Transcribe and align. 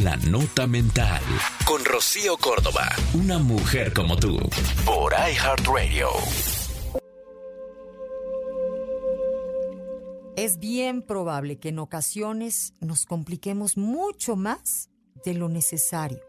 La 0.00 0.16
Nota 0.16 0.66
Mental. 0.66 1.20
Con 1.66 1.84
Rocío 1.84 2.38
Córdoba. 2.38 2.88
Una 3.12 3.38
mujer 3.38 3.92
como 3.92 4.16
tú. 4.16 4.38
Por 4.86 5.12
iHeartRadio. 5.12 6.08
Es 10.34 10.58
bien 10.58 11.02
probable 11.02 11.58
que 11.58 11.68
en 11.68 11.78
ocasiones 11.78 12.72
nos 12.80 13.04
compliquemos 13.04 13.76
mucho 13.76 14.34
más 14.34 14.88
de 15.26 15.34
lo 15.34 15.50
necesario. 15.50 16.22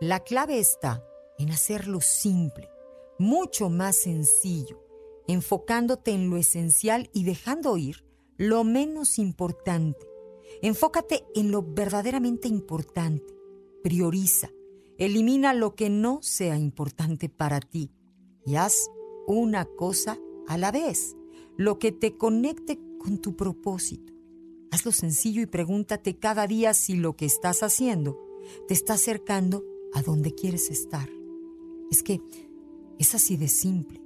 La 0.00 0.20
clave 0.20 0.58
está 0.58 1.04
en 1.38 1.50
hacerlo 1.50 2.00
simple, 2.00 2.70
mucho 3.18 3.68
más 3.68 3.96
sencillo, 3.96 4.82
enfocándote 5.28 6.12
en 6.12 6.30
lo 6.30 6.38
esencial 6.38 7.10
y 7.12 7.24
dejando 7.24 7.76
ir 7.76 8.06
lo 8.38 8.64
menos 8.64 9.18
importante. 9.18 10.15
Enfócate 10.62 11.24
en 11.34 11.50
lo 11.50 11.62
verdaderamente 11.62 12.48
importante. 12.48 13.34
Prioriza. 13.82 14.50
Elimina 14.98 15.52
lo 15.52 15.74
que 15.74 15.90
no 15.90 16.20
sea 16.22 16.56
importante 16.56 17.28
para 17.28 17.60
ti 17.60 17.90
y 18.46 18.56
haz 18.56 18.90
una 19.26 19.66
cosa 19.66 20.18
a 20.46 20.56
la 20.56 20.72
vez, 20.72 21.16
lo 21.56 21.78
que 21.78 21.92
te 21.92 22.16
conecte 22.16 22.78
con 22.98 23.18
tu 23.18 23.36
propósito. 23.36 24.14
Hazlo 24.70 24.92
sencillo 24.92 25.42
y 25.42 25.46
pregúntate 25.46 26.18
cada 26.18 26.46
día 26.46 26.72
si 26.72 26.94
lo 26.94 27.16
que 27.16 27.26
estás 27.26 27.62
haciendo 27.62 28.18
te 28.68 28.74
está 28.74 28.94
acercando 28.94 29.64
a 29.92 30.02
donde 30.02 30.34
quieres 30.34 30.70
estar. 30.70 31.08
Es 31.90 32.02
que 32.02 32.20
es 32.98 33.14
así 33.14 33.36
de 33.36 33.48
simple. 33.48 34.05